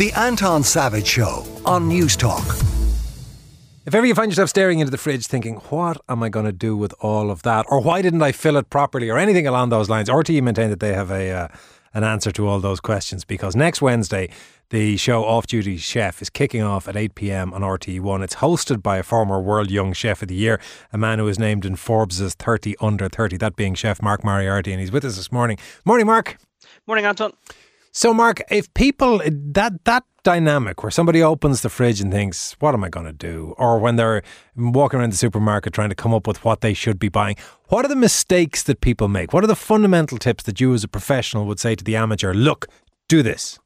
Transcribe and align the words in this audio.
The 0.00 0.12
Anton 0.12 0.62
Savage 0.62 1.06
Show 1.06 1.44
on 1.66 1.90
Newstalk. 1.90 2.58
If 3.84 3.94
ever 3.94 4.06
you 4.06 4.14
find 4.14 4.32
yourself 4.32 4.48
staring 4.48 4.78
into 4.78 4.90
the 4.90 4.96
fridge 4.96 5.26
thinking, 5.26 5.56
what 5.68 6.00
am 6.08 6.22
I 6.22 6.30
going 6.30 6.46
to 6.46 6.52
do 6.52 6.74
with 6.74 6.94
all 7.00 7.30
of 7.30 7.42
that? 7.42 7.66
Or 7.68 7.82
why 7.82 8.00
didn't 8.00 8.22
I 8.22 8.32
fill 8.32 8.56
it 8.56 8.70
properly? 8.70 9.10
Or 9.10 9.18
anything 9.18 9.46
along 9.46 9.68
those 9.68 9.90
lines, 9.90 10.08
RTE 10.08 10.40
maintain 10.40 10.70
that 10.70 10.80
they 10.80 10.94
have 10.94 11.10
a 11.10 11.30
uh, 11.30 11.48
an 11.92 12.02
answer 12.02 12.32
to 12.32 12.48
all 12.48 12.60
those 12.60 12.80
questions 12.80 13.26
because 13.26 13.54
next 13.54 13.82
Wednesday, 13.82 14.30
the 14.70 14.96
show 14.96 15.22
Off 15.22 15.46
Duty 15.46 15.76
Chef 15.76 16.22
is 16.22 16.30
kicking 16.30 16.62
off 16.62 16.88
at 16.88 16.96
8 16.96 17.14
pm 17.14 17.52
on 17.52 17.60
RTE1. 17.60 18.24
It's 18.24 18.36
hosted 18.36 18.82
by 18.82 18.96
a 18.96 19.02
former 19.02 19.38
World 19.38 19.70
Young 19.70 19.92
Chef 19.92 20.22
of 20.22 20.28
the 20.28 20.34
Year, 20.34 20.58
a 20.94 20.96
man 20.96 21.18
who 21.18 21.26
was 21.26 21.38
named 21.38 21.66
in 21.66 21.76
Forbes' 21.76 22.34
30 22.36 22.74
under 22.80 23.10
30, 23.10 23.36
that 23.36 23.54
being 23.54 23.74
Chef 23.74 24.00
Mark 24.00 24.24
Moriarty. 24.24 24.72
And 24.72 24.80
he's 24.80 24.92
with 24.92 25.04
us 25.04 25.16
this 25.16 25.30
morning. 25.30 25.58
Morning, 25.84 26.06
Mark. 26.06 26.38
Morning, 26.86 27.04
Anton. 27.04 27.34
So, 27.92 28.14
Mark, 28.14 28.40
if 28.50 28.72
people 28.74 29.20
that 29.26 29.84
that 29.84 30.04
dynamic 30.22 30.82
where 30.82 30.90
somebody 30.90 31.22
opens 31.22 31.62
the 31.62 31.68
fridge 31.68 32.00
and 32.00 32.12
thinks, 32.12 32.54
"What 32.60 32.72
am 32.74 32.84
I 32.84 32.88
going 32.88 33.06
to 33.06 33.12
do?" 33.12 33.54
or 33.58 33.78
when 33.80 33.96
they're 33.96 34.22
walking 34.56 35.00
around 35.00 35.12
the 35.12 35.16
supermarket 35.16 35.72
trying 35.72 35.88
to 35.88 35.96
come 35.96 36.14
up 36.14 36.26
with 36.26 36.44
what 36.44 36.60
they 36.60 36.72
should 36.72 37.00
be 37.00 37.08
buying, 37.08 37.36
what 37.68 37.84
are 37.84 37.88
the 37.88 37.96
mistakes 37.96 38.62
that 38.64 38.80
people 38.80 39.08
make? 39.08 39.32
What 39.32 39.42
are 39.42 39.48
the 39.48 39.56
fundamental 39.56 40.18
tips 40.18 40.44
that 40.44 40.60
you, 40.60 40.72
as 40.72 40.84
a 40.84 40.88
professional, 40.88 41.46
would 41.46 41.58
say 41.58 41.74
to 41.74 41.82
the 41.82 41.96
amateur? 41.96 42.32
Look, 42.32 42.68
do 43.08 43.22
this. 43.22 43.58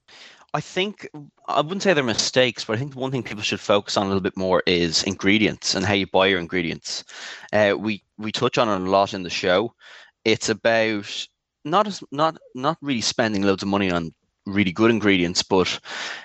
I 0.54 0.60
think 0.60 1.06
I 1.46 1.60
wouldn't 1.60 1.82
say 1.82 1.93
they're 1.93 2.04
mistakes, 2.04 2.65
but 2.65 2.77
I 2.77 2.79
think 2.79 2.95
one 2.95 3.10
thing 3.10 3.24
people 3.24 3.43
should 3.43 3.60
focus 3.60 3.98
on 3.98 4.04
a 4.04 4.09
little 4.09 4.23
bit 4.23 4.37
more 4.37 4.62
is 4.66 5.02
ingredients 5.02 5.74
and 5.74 5.84
how 5.84 5.93
you 5.93 6.06
buy 6.06 6.29
your 6.29 6.38
ingredients. 6.38 7.04
Uh, 7.52 7.74
we 7.77 8.02
we 8.16 8.32
touch 8.32 8.56
on 8.56 8.68
it 8.68 8.87
a 8.87 8.91
lot 8.91 9.12
in 9.12 9.23
the 9.23 9.30
show. 9.30 9.74
It's 10.24 10.48
about 10.48 11.27
not 11.64 11.86
as 11.86 12.02
not 12.12 12.36
not 12.54 12.78
really 12.80 13.00
spending 13.00 13.42
loads 13.42 13.62
of 13.62 13.68
money 13.68 13.91
on 13.91 14.12
really 14.46 14.73
good 14.73 14.91
ingredients, 14.91 15.42
but 15.42 15.80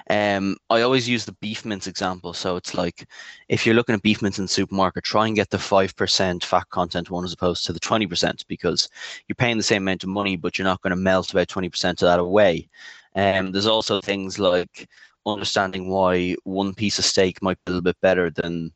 um, 0.10 0.58
I 0.70 0.82
always 0.82 1.08
use 1.08 1.26
the 1.26 1.32
beef 1.34 1.64
mince 1.66 1.88
example. 1.88 2.34
So 2.34 2.58
it's 2.58 2.74
like 2.74 3.08
if 3.48 3.66
you're 3.66 3.76
looking 3.76 3.96
at 3.96 4.02
beef 4.02 4.22
mince 4.22 4.38
in 4.40 4.46
the 4.46 4.50
supermarket, 4.50 5.04
try 5.04 5.28
and 5.28 5.36
get 5.36 5.50
the 5.50 5.60
five 5.60 5.96
percent 5.96 6.44
fat 6.44 6.70
content 6.70 7.10
one 7.10 7.24
as 7.24 7.34
opposed 7.34 7.66
to 7.66 7.74
the 7.74 7.80
twenty 7.80 8.08
percent 8.08 8.46
because 8.48 8.90
you're 9.28 9.36
paying 9.36 9.58
the 9.58 9.64
same 9.64 9.84
amount 9.84 10.04
of 10.04 10.10
money, 10.10 10.36
but 10.36 10.58
you're 10.58 10.66
not 10.66 10.82
going 10.82 10.92
to 10.92 10.98
melt 10.98 11.32
about 11.32 11.48
twenty 11.48 11.70
percent 11.70 12.02
of 12.02 12.08
that 12.08 12.20
away. 12.20 12.70
Um, 13.16 13.52
there's 13.52 13.66
also 13.66 14.02
things 14.02 14.40
like 14.40 14.88
understanding 15.26 15.90
why 15.90 16.36
one 16.44 16.74
piece 16.74 17.00
of 17.00 17.06
steak 17.06 17.42
might 17.42 17.58
be 17.66 17.72
a 17.72 17.76
little 17.76 17.82
bit 17.84 18.00
better 18.02 18.30
than 18.30 18.72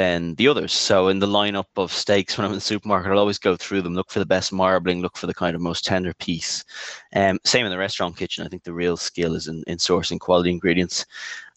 than 0.00 0.34
the 0.36 0.48
others. 0.48 0.72
So 0.72 1.08
in 1.08 1.18
the 1.18 1.26
lineup 1.26 1.66
of 1.76 1.92
steaks 1.92 2.38
when 2.38 2.46
I'm 2.46 2.52
in 2.52 2.56
the 2.56 2.62
supermarket, 2.62 3.12
I'll 3.12 3.18
always 3.18 3.38
go 3.38 3.54
through 3.54 3.82
them, 3.82 3.94
look 3.94 4.10
for 4.10 4.18
the 4.18 4.24
best 4.24 4.50
marbling, 4.50 5.02
look 5.02 5.14
for 5.14 5.26
the 5.26 5.34
kind 5.34 5.54
of 5.54 5.60
most 5.60 5.84
tender 5.84 6.14
piece. 6.14 6.64
Um, 7.14 7.38
same 7.44 7.66
in 7.66 7.70
the 7.70 7.76
restaurant 7.76 8.16
kitchen. 8.16 8.46
I 8.46 8.48
think 8.48 8.64
the 8.64 8.72
real 8.72 8.96
skill 8.96 9.34
is 9.34 9.46
in, 9.46 9.62
in 9.66 9.76
sourcing 9.76 10.18
quality 10.18 10.52
ingredients. 10.52 11.04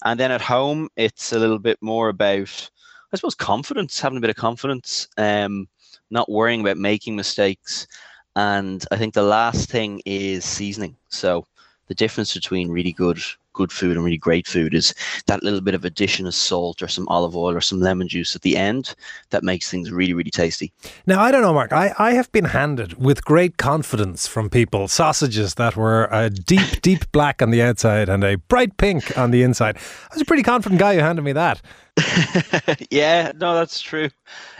And 0.04 0.20
then 0.20 0.30
at 0.30 0.42
home, 0.42 0.90
it's 0.98 1.32
a 1.32 1.40
little 1.40 1.58
bit 1.58 1.78
more 1.82 2.10
about, 2.10 2.70
I 3.14 3.16
suppose, 3.16 3.34
confidence, 3.34 4.02
having 4.02 4.18
a 4.18 4.22
bit 4.22 4.30
of 4.30 4.36
confidence, 4.36 5.08
um, 5.18 5.70
not 6.10 6.30
worrying 6.30 6.60
about 6.60 6.76
making 6.76 7.16
mistakes. 7.16 7.88
And 8.36 8.86
I 8.92 8.98
think 8.98 9.14
the 9.14 9.24
last 9.24 9.70
thing 9.70 10.02
is 10.06 10.44
seasoning. 10.44 10.98
So 11.08 11.46
the 11.88 11.96
difference 11.96 12.34
between 12.34 12.70
really 12.70 12.92
good 12.92 13.20
good 13.54 13.72
food 13.72 13.96
and 13.96 14.04
really 14.04 14.18
great 14.18 14.48
food 14.48 14.74
is 14.74 14.94
that 15.28 15.44
little 15.44 15.62
bit 15.62 15.76
of 15.76 15.86
addition 15.86 16.28
of 16.28 16.36
salt 16.36 16.82
or 16.82 16.88
some 16.88 17.08
olive 17.08 17.36
oil 17.36 17.56
or 17.56 17.62
some 17.62 17.80
lemon 17.80 18.08
juice 18.08 18.36
at 18.36 18.42
the 18.42 18.58
end 18.58 18.96
that 19.30 19.44
makes 19.44 19.70
things 19.70 19.92
really, 19.92 20.14
really 20.14 20.32
tasty. 20.32 20.72
Now, 21.06 21.22
I 21.22 21.32
don't 21.32 21.42
know, 21.42 21.54
Mark. 21.54 21.72
I, 21.72 21.94
I 21.98 22.14
have 22.14 22.32
been 22.32 22.46
handed 22.46 23.02
with 23.02 23.24
great 23.24 23.58
confidence 23.58 24.28
from 24.28 24.50
people 24.50 24.88
sausages 24.88 25.56
that 25.56 25.76
were 25.76 26.08
a 26.12 26.30
deep, 26.30 26.82
deep 26.82 27.12
black 27.12 27.42
on 27.42 27.52
the 27.52 27.62
outside 27.62 28.10
and 28.10 28.24
a 28.24 28.36
bright 28.36 28.78
pink 28.78 29.18
on 29.18 29.32
the 29.32 29.44
inside. 29.44 29.78
I 29.78 30.14
was 30.14 30.22
a 30.22 30.26
pretty 30.26 30.44
confident 30.44 30.80
guy 30.80 30.96
who 30.96 31.02
handed 31.02 31.24
me 31.24 31.34
that. 31.34 31.62
yeah, 32.90 33.32
no, 33.36 33.54
that's 33.54 33.80
true. 33.80 34.10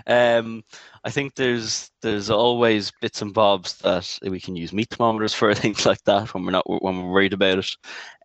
Um, 0.06 0.64
I 1.04 1.10
think 1.10 1.36
there's 1.36 1.92
there's 2.02 2.30
always 2.30 2.92
bits 3.02 3.22
and 3.22 3.34
bobs 3.34 3.76
that 3.78 4.20
we 4.22 4.40
can 4.40 4.56
use 4.56 4.72
meat 4.72 4.90
thermometers 4.92 5.34
for 5.34 5.54
things 5.56 5.86
like 5.86 6.04
that 6.04 6.34
when 6.34 6.46
we're 6.46 6.52
not 6.52 6.70
when 6.82 7.02
we're 7.02 7.12
worried 7.12 7.34
about 7.34 7.60
it. 7.60 7.76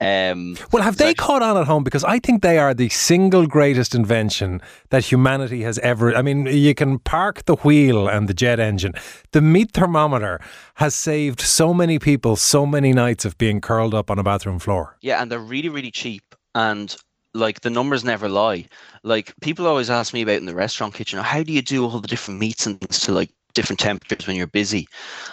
Um, 0.00 0.56
well, 0.72 0.82
have 0.82 0.98
they 0.98 1.10
actually, 1.10 1.26
caught 1.26 1.42
on 1.42 1.56
at 1.56 1.66
home? 1.66 1.84
Because 1.84 2.04
I 2.04 2.18
think 2.18 2.42
they 2.42 2.58
are 2.58 2.74
the 2.74 2.90
single 2.90 3.46
greatest 3.46 3.94
invention 3.94 4.60
that 4.90 5.06
humanity 5.06 5.62
has 5.62 5.78
ever. 5.78 6.14
I 6.14 6.22
mean, 6.22 6.46
you 6.46 6.74
can 6.74 6.98
park 6.98 7.46
the 7.46 7.56
wheel 7.56 8.08
and 8.08 8.28
the 8.28 8.34
jet 8.34 8.60
engine. 8.60 8.92
The 9.32 9.40
meat 9.40 9.72
thermometer 9.72 10.40
has 10.74 10.94
saved 10.94 11.40
so 11.40 11.72
many 11.72 11.98
people 11.98 12.36
so 12.36 12.66
many 12.66 12.92
nights 12.92 13.24
of 13.24 13.38
being 13.38 13.60
curled 13.60 13.94
up 13.94 14.10
on 14.10 14.18
a 14.18 14.22
bathroom 14.22 14.58
floor. 14.58 14.96
Yeah, 15.00 15.22
and 15.22 15.32
they're 15.32 15.38
really 15.38 15.70
really 15.70 15.90
cheap. 15.90 16.22
And 16.54 16.94
like 17.38 17.60
the 17.60 17.70
numbers 17.70 18.04
never 18.04 18.28
lie. 18.28 18.66
Like 19.02 19.34
people 19.40 19.66
always 19.66 19.90
ask 19.90 20.12
me 20.12 20.22
about 20.22 20.36
in 20.36 20.46
the 20.46 20.54
restaurant 20.54 20.94
kitchen, 20.94 21.18
how 21.20 21.42
do 21.42 21.52
you 21.52 21.62
do 21.62 21.84
all 21.84 22.00
the 22.00 22.08
different 22.08 22.40
meats 22.40 22.66
and 22.66 22.80
things 22.80 23.00
to 23.00 23.12
like 23.12 23.30
different 23.58 23.80
temperatures 23.80 24.26
when 24.28 24.36
you're 24.36 24.46
busy. 24.46 24.86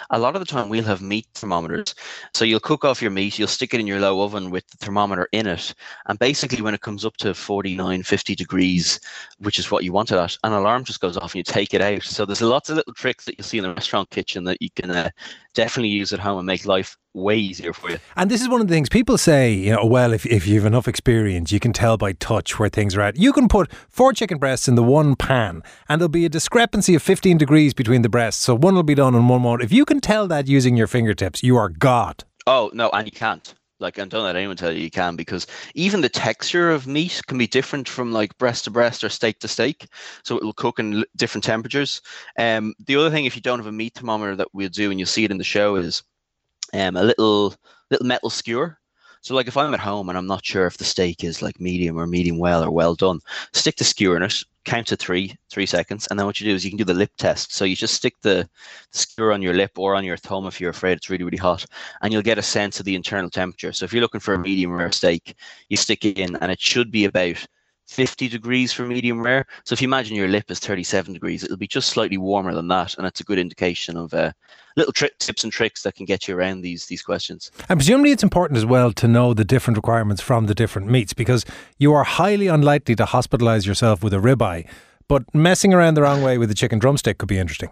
A 0.09 0.17
lot 0.17 0.35
of 0.35 0.39
the 0.39 0.47
time, 0.47 0.67
we'll 0.67 0.83
have 0.83 0.99
meat 0.99 1.27
thermometers. 1.35 1.93
So 2.33 2.43
you'll 2.43 2.59
cook 2.59 2.83
off 2.83 2.99
your 2.99 3.11
meat, 3.11 3.37
you'll 3.37 3.47
stick 3.47 3.75
it 3.75 3.79
in 3.79 3.85
your 3.85 3.99
low 3.99 4.21
oven 4.21 4.49
with 4.49 4.67
the 4.67 4.77
thermometer 4.77 5.27
in 5.31 5.45
it. 5.45 5.75
And 6.07 6.17
basically, 6.17 6.63
when 6.63 6.73
it 6.73 6.81
comes 6.81 7.05
up 7.05 7.17
to 7.17 7.35
49, 7.35 8.01
50 8.01 8.35
degrees, 8.35 8.99
which 9.37 9.59
is 9.59 9.69
what 9.69 9.83
you 9.83 9.93
want 9.93 10.11
it 10.11 10.17
at, 10.17 10.39
an 10.43 10.53
alarm 10.53 10.85
just 10.85 11.01
goes 11.01 11.17
off 11.17 11.33
and 11.33 11.35
you 11.35 11.43
take 11.43 11.75
it 11.75 11.81
out. 11.81 12.01
So 12.01 12.25
there's 12.25 12.41
lots 12.41 12.71
of 12.71 12.77
little 12.77 12.93
tricks 12.93 13.25
that 13.25 13.37
you'll 13.37 13.45
see 13.45 13.59
in 13.59 13.63
the 13.63 13.75
restaurant 13.75 14.09
kitchen 14.09 14.43
that 14.45 14.59
you 14.59 14.69
can 14.71 14.89
uh, 14.89 15.09
definitely 15.53 15.89
use 15.89 16.11
at 16.11 16.19
home 16.19 16.39
and 16.39 16.47
make 16.47 16.65
life 16.65 16.97
way 17.15 17.37
easier 17.37 17.73
for 17.73 17.89
you. 17.89 17.97
And 18.15 18.29
this 18.29 18.41
is 18.41 18.49
one 18.49 18.61
of 18.61 18.67
the 18.67 18.73
things 18.73 18.89
people 18.89 19.17
say, 19.17 19.51
you 19.51 19.71
know, 19.71 19.85
well, 19.85 20.13
if, 20.13 20.25
if 20.25 20.45
you've 20.45 20.65
enough 20.65 20.87
experience, 20.87 21.51
you 21.51 21.59
can 21.59 21.73
tell 21.73 21.97
by 21.97 22.13
touch 22.13 22.59
where 22.59 22.69
things 22.69 22.95
are 22.95 23.01
at. 23.01 23.17
You 23.17 23.33
can 23.33 23.47
put 23.47 23.71
four 23.89 24.13
chicken 24.13 24.37
breasts 24.37 24.67
in 24.67 24.75
the 24.75 24.83
one 24.83 25.15
pan 25.15 25.63
and 25.89 25.99
there'll 25.99 26.09
be 26.09 26.25
a 26.25 26.29
discrepancy 26.29 26.95
of 26.95 27.01
15 27.01 27.37
degrees 27.37 27.73
between 27.73 28.01
the 28.01 28.09
breasts. 28.09 28.43
So 28.43 28.55
one 28.55 28.75
will 28.75 28.83
be 28.83 28.95
done 28.95 29.15
and 29.15 29.29
one 29.29 29.43
won't. 29.43 29.63
If 29.63 29.71
you 29.71 29.85
can 29.85 30.01
tell 30.01 30.27
that 30.27 30.47
using 30.47 30.75
your 30.75 30.87
fingertips, 30.87 31.41
you 31.41 31.55
are 31.55 31.69
God. 31.69 32.23
Oh, 32.47 32.69
no, 32.73 32.89
and 32.89 33.07
you 33.07 33.11
can't. 33.11 33.53
Like, 33.79 33.97
and 33.97 34.09
don't 34.09 34.23
let 34.23 34.37
anyone 34.37 34.55
tell 34.55 34.71
you 34.71 34.81
you 34.81 34.89
can 34.89 35.17
because 35.17 35.47
even 35.73 35.99
the 35.99 36.07
texture 36.07 36.71
of 36.71 36.87
meat 36.87 37.21
can 37.27 37.37
be 37.37 37.47
different 37.47 37.89
from 37.89 38.13
like 38.13 38.37
breast 38.37 38.63
to 38.63 38.71
breast 38.71 39.03
or 39.03 39.09
steak 39.09 39.39
to 39.39 39.49
steak. 39.49 39.87
So 40.23 40.37
it 40.37 40.43
will 40.43 40.53
cook 40.53 40.79
in 40.79 41.03
different 41.17 41.43
temperatures. 41.43 42.01
Um, 42.39 42.73
the 42.85 42.95
other 42.95 43.09
thing, 43.09 43.25
if 43.25 43.35
you 43.35 43.41
don't 43.41 43.59
have 43.59 43.67
a 43.67 43.73
meat 43.73 43.95
thermometer 43.95 44.35
that 44.37 44.47
we'll 44.53 44.69
do, 44.69 44.91
and 44.91 44.99
you'll 44.99 45.07
see 45.07 45.25
it 45.25 45.31
in 45.31 45.37
the 45.37 45.43
show, 45.43 45.75
is 45.75 46.03
um, 46.73 46.95
a 46.95 47.03
little 47.03 47.55
little 47.91 48.07
metal 48.07 48.29
skewer. 48.29 48.77
So 49.21 49.33
like 49.33 49.47
if 49.47 49.57
I'm 49.57 49.73
at 49.73 49.79
home 49.79 50.09
and 50.09 50.17
I'm 50.17 50.27
not 50.27 50.45
sure 50.45 50.67
if 50.67 50.77
the 50.77 50.83
steak 50.83 51.23
is 51.23 51.41
like 51.41 51.59
medium 51.59 51.97
or 51.97 52.05
medium 52.05 52.37
well 52.37 52.63
or 52.63 52.69
well 52.69 52.93
done, 52.93 53.19
stick 53.53 53.75
the 53.75 53.83
skewer 53.83 54.17
in 54.17 54.23
it, 54.23 54.43
count 54.65 54.85
to 54.87 54.95
three, 54.95 55.35
three 55.49 55.65
seconds, 55.65 56.07
and 56.07 56.19
then 56.19 56.27
what 56.27 56.39
you 56.39 56.45
do 56.45 56.53
is 56.53 56.63
you 56.63 56.69
can 56.69 56.77
do 56.77 56.83
the 56.83 56.93
lip 56.93 57.09
test. 57.17 57.51
So 57.51 57.65
you 57.65 57.75
just 57.75 57.95
stick 57.95 58.13
the, 58.21 58.47
the 58.91 58.97
skewer 58.97 59.33
on 59.33 59.41
your 59.41 59.55
lip 59.55 59.71
or 59.77 59.95
on 59.95 60.03
your 60.03 60.17
thumb 60.17 60.45
if 60.45 60.61
you're 60.61 60.69
afraid 60.69 60.97
it's 60.97 61.09
really, 61.09 61.23
really 61.23 61.37
hot, 61.37 61.65
and 62.03 62.13
you'll 62.13 62.21
get 62.21 62.37
a 62.37 62.43
sense 62.43 62.79
of 62.79 62.85
the 62.85 62.93
internal 62.93 63.31
temperature. 63.31 63.73
So 63.73 63.83
if 63.83 63.93
you're 63.93 64.01
looking 64.03 64.21
for 64.21 64.35
a 64.35 64.39
medium 64.39 64.71
rare 64.71 64.91
steak, 64.91 65.35
you 65.69 65.77
stick 65.77 66.05
it 66.05 66.19
in 66.19 66.35
and 66.35 66.51
it 66.51 66.61
should 66.61 66.91
be 66.91 67.05
about 67.05 67.43
50 67.87 68.27
degrees 68.27 68.73
for 68.73 68.85
medium 68.85 69.21
rare. 69.21 69.45
So 69.63 69.73
if 69.73 69.81
you 69.81 69.87
imagine 69.87 70.15
your 70.15 70.27
lip 70.27 70.49
is 70.49 70.59
37 70.59 71.13
degrees, 71.13 71.43
it'll 71.43 71.57
be 71.57 71.67
just 71.67 71.89
slightly 71.89 72.17
warmer 72.17 72.53
than 72.53 72.67
that, 72.69 72.97
and 72.97 73.05
it's 73.05 73.19
a 73.19 73.23
good 73.23 73.39
indication 73.39 73.95
of 73.97 74.13
uh, 74.13 74.31
little 74.75 74.93
tri- 74.93 75.11
tips 75.19 75.43
and 75.43 75.53
tricks 75.53 75.83
that 75.83 75.95
can 75.95 76.05
get 76.05 76.27
you 76.27 76.35
around 76.35 76.61
these 76.61 76.87
these 76.87 77.01
questions. 77.01 77.51
And 77.69 77.79
presumably, 77.79 78.11
it's 78.11 78.23
important 78.23 78.57
as 78.57 78.65
well 78.65 78.91
to 78.93 79.07
know 79.07 79.33
the 79.33 79.45
different 79.45 79.77
requirements 79.77 80.21
from 80.21 80.47
the 80.47 80.55
different 80.55 80.87
meats 80.89 81.13
because 81.13 81.45
you 81.77 81.93
are 81.93 82.03
highly 82.03 82.47
unlikely 82.47 82.95
to 82.95 83.05
hospitalize 83.05 83.65
yourself 83.65 84.03
with 84.03 84.13
a 84.13 84.17
ribeye 84.17 84.67
but 85.07 85.23
messing 85.33 85.73
around 85.73 85.93
the 85.93 86.01
wrong 86.01 86.21
way 86.21 86.37
with 86.37 86.49
the 86.49 86.55
chicken 86.55 86.79
drumstick 86.79 87.17
could 87.17 87.29
be 87.29 87.37
interesting. 87.37 87.69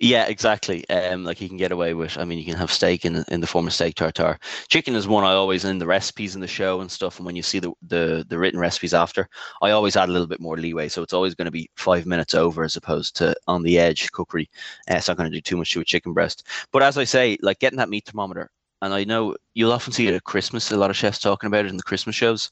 Yeah, 0.00 0.26
exactly. 0.26 0.88
Um, 0.88 1.24
like 1.24 1.40
you 1.40 1.48
can 1.48 1.56
get 1.56 1.72
away 1.72 1.94
with. 1.94 2.18
I 2.18 2.24
mean, 2.24 2.38
you 2.38 2.44
can 2.44 2.56
have 2.56 2.72
steak 2.72 3.04
in 3.04 3.24
in 3.28 3.40
the 3.40 3.46
form 3.46 3.66
of 3.66 3.72
steak 3.72 3.94
tartare. 3.94 4.38
Chicken 4.68 4.94
is 4.94 5.06
one 5.06 5.24
I 5.24 5.32
always 5.32 5.64
in 5.64 5.78
the 5.78 5.86
recipes 5.86 6.34
in 6.34 6.40
the 6.40 6.46
show 6.46 6.80
and 6.80 6.90
stuff. 6.90 7.18
And 7.18 7.26
when 7.26 7.36
you 7.36 7.42
see 7.42 7.58
the 7.58 7.72
the, 7.82 8.24
the 8.28 8.38
written 8.38 8.60
recipes 8.60 8.94
after, 8.94 9.28
I 9.62 9.70
always 9.70 9.96
add 9.96 10.08
a 10.08 10.12
little 10.12 10.26
bit 10.26 10.40
more 10.40 10.56
leeway. 10.56 10.88
So 10.88 11.02
it's 11.02 11.12
always 11.12 11.34
going 11.34 11.46
to 11.46 11.50
be 11.50 11.70
five 11.76 12.06
minutes 12.06 12.34
over 12.34 12.64
as 12.64 12.76
opposed 12.76 13.16
to 13.16 13.34
on 13.46 13.62
the 13.62 13.78
edge 13.78 14.10
cookery. 14.12 14.50
Uh, 14.90 14.94
it's 14.94 15.08
not 15.08 15.16
going 15.16 15.30
to 15.30 15.36
do 15.36 15.40
too 15.40 15.56
much 15.56 15.72
to 15.72 15.80
a 15.80 15.84
chicken 15.84 16.12
breast. 16.12 16.46
But 16.72 16.82
as 16.82 16.98
I 16.98 17.04
say, 17.04 17.36
like 17.42 17.58
getting 17.58 17.78
that 17.78 17.90
meat 17.90 18.06
thermometer, 18.06 18.50
and 18.82 18.92
I 18.92 19.04
know 19.04 19.36
you'll 19.54 19.72
often 19.72 19.92
see 19.92 20.08
it 20.08 20.14
at 20.14 20.24
Christmas. 20.24 20.70
A 20.70 20.76
lot 20.76 20.90
of 20.90 20.96
chefs 20.96 21.18
talking 21.18 21.46
about 21.46 21.64
it 21.64 21.70
in 21.70 21.76
the 21.76 21.82
Christmas 21.82 22.16
shows. 22.16 22.50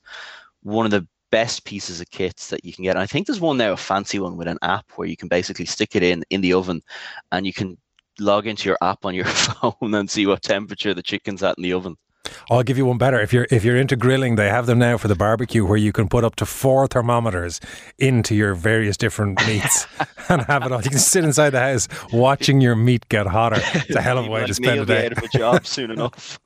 One 0.63 0.85
of 0.85 0.93
the 0.93 1.07
best 1.33 1.65
pieces 1.65 2.01
of 2.01 2.09
kits 2.11 2.51
that 2.51 2.65
you 2.65 2.73
can 2.73 2.85
get. 2.85 2.93
And 2.93 3.03
I 3.03 3.07
think 3.07 3.27
there's 3.27 3.41
one 3.41 3.57
now, 3.57 3.73
a 3.73 3.77
fancy 3.77 4.21
one 4.21 4.37
with 4.37 4.47
an 4.47 4.59
app 4.63 4.85
where 4.95 5.09
you 5.09 5.17
can 5.17 5.27
basically 5.27 5.65
stick 5.65 5.97
it 5.97 6.05
in 6.05 6.23
in 6.31 6.43
the 6.43 6.53
oven, 6.53 6.83
and 7.33 7.45
you 7.45 7.53
can 7.53 7.77
log 8.21 8.47
into 8.47 8.69
your 8.69 8.79
app 8.81 9.05
on 9.05 9.15
your 9.17 9.25
phone 9.47 9.95
and 9.95 10.09
see 10.09 10.27
what 10.27 10.43
temperature 10.43 10.95
the 10.95 11.03
chicken's 11.03 11.43
at 11.43 11.57
in 11.59 11.65
the 11.65 11.73
oven. 11.73 11.97
I'll 12.51 12.63
give 12.63 12.79
you 12.79 12.87
one 12.87 12.99
better. 12.99 13.21
If 13.21 13.33
you're 13.33 13.47
if 13.51 13.65
you're 13.65 13.77
into 13.77 13.97
grilling, 13.97 14.37
they 14.37 14.49
have 14.49 14.67
them 14.67 14.79
now 14.79 14.97
for 14.97 15.09
the 15.09 15.15
barbecue 15.15 15.65
where 15.65 15.77
you 15.77 15.93
can 15.93 16.09
put 16.09 16.23
up 16.23 16.37
to 16.37 16.47
four 16.47 16.87
thermometers 16.87 17.61
into 17.99 18.35
your 18.35 18.55
various 18.55 18.97
different 18.97 19.45
meats 19.47 19.87
and 20.29 20.43
have 20.43 20.65
it 20.65 20.73
all. 20.73 20.83
You 20.83 20.91
can 20.91 20.99
sit 20.99 21.25
inside 21.25 21.51
the 21.51 21.61
house 21.61 21.89
watching 22.13 22.61
your 22.61 22.77
meat 22.77 23.09
get 23.09 23.27
hotter. 23.27 23.61
It's 23.61 23.97
a 23.97 24.03
hell 24.03 24.19
of 24.19 24.27
a 24.27 24.31
way 24.31 24.47
to 24.47 24.55
spend 24.55 24.81
a 24.81 24.87
day. 24.87 25.07
Out 25.07 25.13
of 25.13 25.19
a 25.19 25.29
job 25.29 25.67
soon 25.67 25.91
enough. 25.93 26.39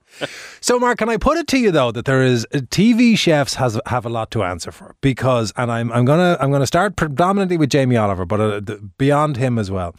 So, 0.60 0.78
Mark, 0.78 0.98
can 0.98 1.08
I 1.08 1.16
put 1.16 1.38
it 1.38 1.46
to 1.48 1.58
you 1.58 1.70
though 1.70 1.92
that 1.92 2.04
there 2.04 2.22
is 2.22 2.46
uh, 2.54 2.58
TV 2.58 3.16
chefs 3.16 3.54
has 3.54 3.78
have 3.86 4.06
a 4.06 4.08
lot 4.08 4.30
to 4.32 4.42
answer 4.42 4.72
for 4.72 4.94
because, 5.00 5.52
and 5.56 5.70
I'm 5.70 5.92
I'm 5.92 6.04
gonna 6.04 6.36
I'm 6.40 6.50
gonna 6.50 6.66
start 6.66 6.96
predominantly 6.96 7.56
with 7.56 7.70
Jamie 7.70 7.96
Oliver, 7.96 8.24
but 8.24 8.40
uh, 8.40 8.76
beyond 8.98 9.36
him 9.36 9.58
as 9.58 9.70
well. 9.70 9.94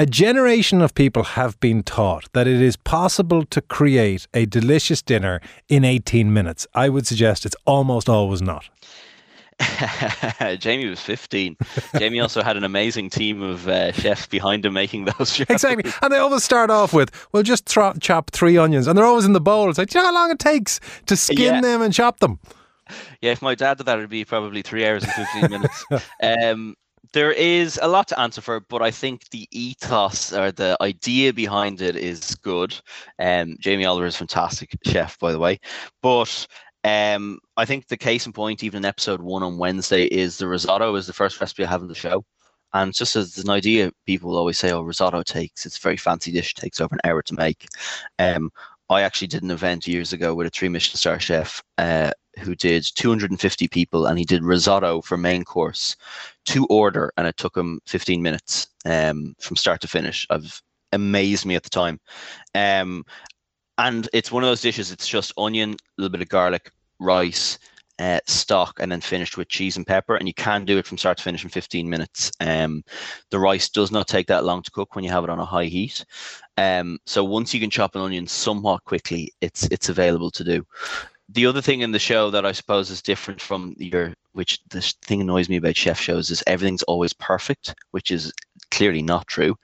A 0.00 0.06
generation 0.06 0.80
of 0.80 0.94
people 0.94 1.24
have 1.24 1.58
been 1.58 1.82
taught 1.82 2.32
that 2.32 2.46
it 2.46 2.62
is 2.62 2.76
possible 2.76 3.44
to 3.46 3.60
create 3.60 4.28
a 4.32 4.46
delicious 4.46 5.02
dinner 5.02 5.40
in 5.68 5.84
18 5.84 6.32
minutes. 6.32 6.68
I 6.72 6.88
would 6.88 7.04
suggest 7.04 7.44
it's 7.44 7.56
almost 7.66 8.08
always 8.08 8.40
not. 8.40 8.68
Jamie 10.58 10.86
was 10.86 11.00
15. 11.00 11.56
Jamie 11.98 12.20
also 12.20 12.42
had 12.42 12.56
an 12.56 12.64
amazing 12.64 13.10
team 13.10 13.42
of 13.42 13.68
uh, 13.68 13.92
chefs 13.92 14.26
behind 14.26 14.64
him 14.64 14.72
making 14.72 15.06
those 15.06 15.34
shows. 15.34 15.46
Exactly. 15.48 15.90
And 16.02 16.12
they 16.12 16.18
always 16.18 16.44
start 16.44 16.70
off 16.70 16.92
with, 16.92 17.10
well, 17.32 17.42
just 17.42 17.66
tro- 17.66 17.94
chop 18.00 18.30
three 18.30 18.56
onions. 18.56 18.86
And 18.86 18.96
they're 18.96 19.04
always 19.04 19.24
in 19.24 19.32
the 19.32 19.40
bowl. 19.40 19.68
It's 19.68 19.78
like, 19.78 19.90
do 19.90 19.98
you 19.98 20.02
know 20.02 20.08
how 20.08 20.14
long 20.14 20.30
it 20.30 20.38
takes 20.38 20.80
to 21.06 21.16
skin 21.16 21.54
yeah. 21.54 21.60
them 21.60 21.82
and 21.82 21.92
chop 21.92 22.20
them? 22.20 22.38
Yeah, 23.20 23.32
if 23.32 23.42
my 23.42 23.54
dad 23.54 23.78
did 23.78 23.86
that, 23.86 23.98
it'd 23.98 24.10
be 24.10 24.24
probably 24.24 24.62
three 24.62 24.86
hours 24.86 25.04
and 25.04 25.12
15 25.12 25.50
minutes. 25.50 25.84
Um, 26.22 26.76
there 27.12 27.32
is 27.32 27.78
a 27.82 27.88
lot 27.88 28.08
to 28.08 28.20
answer 28.20 28.40
for, 28.40 28.60
but 28.60 28.82
I 28.82 28.90
think 28.90 29.30
the 29.30 29.48
ethos 29.50 30.32
or 30.32 30.52
the 30.52 30.76
idea 30.80 31.32
behind 31.32 31.80
it 31.80 31.96
is 31.96 32.34
good. 32.34 32.78
Um, 33.18 33.56
Jamie 33.60 33.86
Oliver 33.86 34.06
is 34.06 34.14
a 34.14 34.18
fantastic 34.18 34.76
chef, 34.84 35.18
by 35.18 35.32
the 35.32 35.38
way. 35.38 35.58
But 36.02 36.46
um, 36.84 37.38
I 37.56 37.64
think 37.64 37.88
the 37.88 37.96
case 37.96 38.26
in 38.26 38.32
point, 38.32 38.62
even 38.62 38.78
in 38.78 38.84
episode 38.84 39.20
one 39.20 39.42
on 39.42 39.58
Wednesday, 39.58 40.04
is 40.04 40.38
the 40.38 40.46
risotto 40.46 40.94
is 40.94 41.06
the 41.06 41.12
first 41.12 41.40
recipe 41.40 41.64
I 41.64 41.68
have 41.68 41.82
in 41.82 41.88
the 41.88 41.94
show. 41.94 42.24
And 42.74 42.94
just 42.94 43.16
as 43.16 43.38
an 43.38 43.50
idea, 43.50 43.92
people 44.06 44.36
always 44.36 44.58
say, 44.58 44.70
"Oh, 44.72 44.82
risotto 44.82 45.22
takes 45.22 45.64
it's 45.66 45.78
a 45.78 45.80
very 45.80 45.96
fancy 45.96 46.30
dish, 46.30 46.54
takes 46.54 46.80
over 46.80 46.94
an 46.94 47.10
hour 47.10 47.22
to 47.22 47.34
make." 47.34 47.66
Um, 48.18 48.50
I 48.90 49.02
actually 49.02 49.28
did 49.28 49.42
an 49.42 49.50
event 49.50 49.86
years 49.86 50.12
ago 50.12 50.34
with 50.34 50.46
a 50.46 50.50
three 50.50 50.68
Michelin 50.68 50.96
star 50.96 51.20
chef 51.20 51.62
uh, 51.78 52.12
who 52.38 52.54
did 52.54 52.84
250 52.94 53.68
people, 53.68 54.06
and 54.06 54.18
he 54.18 54.24
did 54.24 54.44
risotto 54.44 55.02
for 55.02 55.16
main 55.16 55.44
course 55.44 55.96
to 56.46 56.66
order, 56.66 57.12
and 57.16 57.26
it 57.26 57.36
took 57.36 57.56
him 57.56 57.80
15 57.86 58.22
minutes 58.22 58.68
um, 58.84 59.34
from 59.40 59.56
start 59.56 59.80
to 59.82 59.88
finish. 59.88 60.26
I've 60.30 60.62
amazed 60.92 61.44
me 61.44 61.54
at 61.54 61.62
the 61.62 61.70
time. 61.70 62.00
Um, 62.54 63.04
and 63.78 64.08
it's 64.12 64.32
one 64.32 64.42
of 64.42 64.48
those 64.48 64.60
dishes. 64.60 64.90
It's 64.90 65.08
just 65.08 65.32
onion, 65.38 65.72
a 65.72 65.76
little 65.96 66.12
bit 66.12 66.20
of 66.20 66.28
garlic, 66.28 66.70
rice, 66.98 67.58
uh, 67.98 68.20
stock, 68.26 68.78
and 68.80 68.90
then 68.90 69.00
finished 69.00 69.36
with 69.36 69.48
cheese 69.48 69.76
and 69.76 69.86
pepper. 69.86 70.16
And 70.16 70.28
you 70.28 70.34
can 70.34 70.64
do 70.64 70.78
it 70.78 70.86
from 70.86 70.98
start 70.98 71.18
to 71.18 71.24
finish 71.24 71.44
in 71.44 71.50
15 71.50 71.88
minutes. 71.88 72.30
Um, 72.40 72.82
the 73.30 73.38
rice 73.38 73.68
does 73.68 73.90
not 73.90 74.08
take 74.08 74.26
that 74.26 74.44
long 74.44 74.62
to 74.62 74.70
cook 74.70 74.94
when 74.94 75.04
you 75.04 75.10
have 75.10 75.24
it 75.24 75.30
on 75.30 75.38
a 75.38 75.44
high 75.44 75.66
heat. 75.66 76.04
Um, 76.56 76.98
so 77.06 77.24
once 77.24 77.54
you 77.54 77.60
can 77.60 77.70
chop 77.70 77.94
an 77.94 78.02
onion 78.02 78.26
somewhat 78.26 78.84
quickly, 78.84 79.32
it's 79.40 79.64
it's 79.70 79.88
available 79.88 80.30
to 80.32 80.44
do. 80.44 80.66
The 81.30 81.46
other 81.46 81.60
thing 81.60 81.82
in 81.82 81.92
the 81.92 81.98
show 81.98 82.30
that 82.30 82.46
I 82.46 82.52
suppose 82.52 82.90
is 82.90 83.02
different 83.02 83.40
from 83.40 83.74
your, 83.76 84.14
which 84.32 84.60
the 84.70 84.80
thing 85.02 85.20
annoys 85.20 85.48
me 85.48 85.56
about 85.56 85.76
chef 85.76 86.00
shows 86.00 86.30
is 86.30 86.42
everything's 86.46 86.82
always 86.84 87.12
perfect, 87.12 87.74
which 87.90 88.10
is 88.10 88.32
clearly 88.70 89.02
not 89.02 89.26
true. 89.26 89.56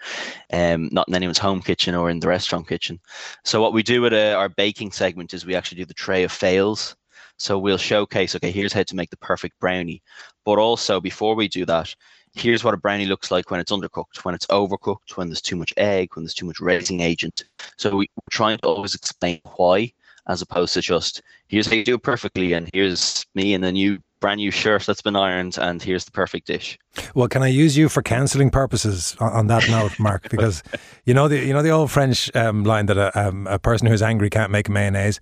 Um, 0.52 0.88
not 0.92 1.08
in 1.08 1.14
anyone's 1.14 1.38
home 1.38 1.60
kitchen 1.60 1.94
or 1.94 2.10
in 2.10 2.20
the 2.20 2.28
restaurant 2.28 2.68
kitchen. 2.68 3.00
So 3.44 3.60
what 3.60 3.72
we 3.72 3.82
do 3.82 4.06
at 4.06 4.12
uh, 4.12 4.36
our 4.36 4.48
baking 4.48 4.92
segment 4.92 5.34
is 5.34 5.44
we 5.44 5.54
actually 5.54 5.78
do 5.78 5.86
the 5.86 5.94
tray 5.94 6.24
of 6.24 6.32
fails. 6.32 6.96
So 7.38 7.58
we'll 7.58 7.78
showcase, 7.78 8.34
okay, 8.36 8.50
here's 8.50 8.72
how 8.72 8.84
to 8.84 8.96
make 8.96 9.10
the 9.10 9.16
perfect 9.16 9.58
brownie. 9.58 10.02
But 10.44 10.58
also 10.58 11.00
before 11.00 11.34
we 11.34 11.48
do 11.48 11.64
that, 11.66 11.94
here's 12.34 12.64
what 12.64 12.74
a 12.74 12.78
brownie 12.78 13.06
looks 13.06 13.30
like 13.30 13.50
when 13.50 13.60
it's 13.60 13.72
undercooked, 13.72 14.24
when 14.24 14.34
it's 14.34 14.46
overcooked, 14.46 15.16
when 15.16 15.28
there's 15.28 15.42
too 15.42 15.56
much 15.56 15.72
egg, 15.76 16.10
when 16.14 16.24
there's 16.24 16.34
too 16.34 16.46
much 16.46 16.60
raising 16.60 17.00
agent. 17.00 17.44
So 17.76 17.96
we, 17.96 18.04
are 18.04 18.30
trying 18.30 18.58
to 18.58 18.66
always 18.66 18.94
explain 18.94 19.40
why, 19.56 19.92
as 20.28 20.42
opposed 20.42 20.74
to 20.74 20.80
just 20.80 21.22
here's 21.48 21.66
how 21.66 21.74
you 21.74 21.84
do 21.84 21.94
it 21.94 22.02
perfectly, 22.02 22.52
and 22.52 22.70
here's 22.72 23.26
me 23.34 23.54
in 23.54 23.64
a 23.64 23.72
new 23.72 23.98
brand 24.24 24.38
new 24.38 24.50
shirt 24.50 24.86
that's 24.86 25.02
been 25.02 25.16
ironed, 25.16 25.58
and 25.58 25.82
here's 25.82 26.06
the 26.06 26.10
perfect 26.10 26.46
dish. 26.46 26.78
Well, 27.14 27.28
can 27.28 27.42
I 27.42 27.48
use 27.48 27.76
you 27.76 27.90
for 27.90 28.00
cancelling 28.00 28.48
purposes 28.48 29.14
on, 29.20 29.48
that 29.48 29.68
note, 29.68 30.00
Mark? 30.00 30.28
Because 30.30 30.62
you 31.04 31.12
know 31.12 31.28
the 31.28 31.38
you 31.44 31.52
know 31.52 31.62
the 31.62 31.68
old 31.68 31.90
French 31.90 32.34
um, 32.34 32.64
line 32.64 32.86
that 32.86 32.96
a, 32.96 33.10
um, 33.20 33.46
a 33.46 33.58
person 33.58 33.86
who's 33.86 34.00
angry 34.00 34.30
can't 34.30 34.50
make 34.50 34.70
mayonnaise. 34.70 35.20